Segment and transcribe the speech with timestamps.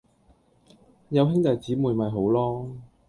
[1.09, 2.71] 有兄弟姐妹咪好囉